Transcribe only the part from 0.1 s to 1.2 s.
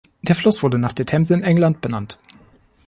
Der Fluss wurde nach der